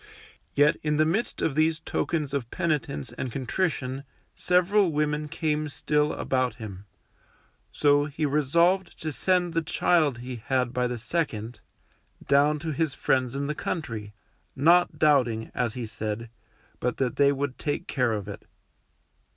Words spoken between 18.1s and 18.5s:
of it.